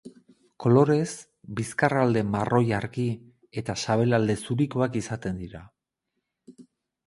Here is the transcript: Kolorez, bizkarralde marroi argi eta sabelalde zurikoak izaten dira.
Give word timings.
Kolorez, 0.63 1.09
bizkarralde 1.59 2.23
marroi 2.37 2.63
argi 2.79 3.05
eta 3.63 3.77
sabelalde 3.85 4.39
zurikoak 4.47 5.01
izaten 5.05 5.41
dira. 5.47 5.65